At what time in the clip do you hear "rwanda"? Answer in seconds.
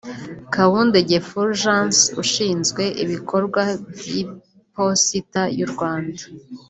5.73-6.23